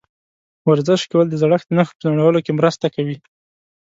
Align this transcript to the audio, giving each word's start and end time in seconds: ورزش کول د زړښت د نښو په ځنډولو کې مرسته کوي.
ورزش 0.69 1.01
کول 1.11 1.27
د 1.29 1.35
زړښت 1.41 1.67
د 1.69 1.71
نښو 1.77 1.93
په 1.97 2.01
ځنډولو 2.03 2.39
کې 2.45 2.51
مرسته 2.59 2.85
کوي. 2.95 3.17